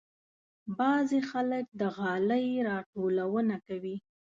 [0.77, 3.95] بعضې خلک د غالۍ راټولونه کوي.